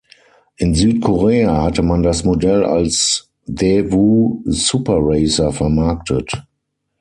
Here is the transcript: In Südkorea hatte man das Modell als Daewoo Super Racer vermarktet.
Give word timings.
In 0.57 0.73
Südkorea 0.73 1.61
hatte 1.61 1.83
man 1.83 2.01
das 2.01 2.23
Modell 2.23 2.63
als 2.65 3.29
Daewoo 3.45 4.41
Super 4.47 4.97
Racer 4.99 5.51
vermarktet. 5.53 6.43